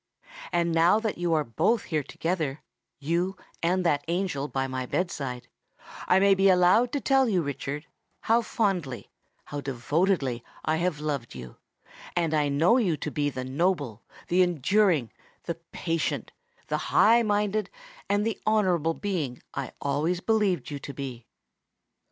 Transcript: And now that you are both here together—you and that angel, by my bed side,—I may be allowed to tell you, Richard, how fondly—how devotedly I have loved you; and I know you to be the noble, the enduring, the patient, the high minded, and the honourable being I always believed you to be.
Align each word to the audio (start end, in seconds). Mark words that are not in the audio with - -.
And 0.51 0.71
now 0.71 0.97
that 0.99 1.19
you 1.19 1.35
are 1.35 1.43
both 1.43 1.83
here 1.83 2.01
together—you 2.01 3.37
and 3.61 3.85
that 3.85 4.03
angel, 4.07 4.47
by 4.47 4.65
my 4.65 4.87
bed 4.87 5.11
side,—I 5.11 6.19
may 6.19 6.33
be 6.33 6.49
allowed 6.49 6.91
to 6.93 6.99
tell 6.99 7.29
you, 7.29 7.43
Richard, 7.43 7.85
how 8.21 8.41
fondly—how 8.41 9.61
devotedly 9.61 10.43
I 10.65 10.77
have 10.77 11.01
loved 11.01 11.35
you; 11.35 11.57
and 12.15 12.33
I 12.33 12.49
know 12.49 12.77
you 12.77 12.97
to 12.97 13.11
be 13.11 13.29
the 13.29 13.45
noble, 13.45 14.01
the 14.27 14.41
enduring, 14.41 15.11
the 15.43 15.53
patient, 15.71 16.31
the 16.65 16.77
high 16.89 17.21
minded, 17.21 17.69
and 18.09 18.25
the 18.25 18.41
honourable 18.47 18.95
being 18.95 19.43
I 19.53 19.71
always 19.79 20.19
believed 20.19 20.71
you 20.71 20.79
to 20.79 20.93
be. 20.95 21.27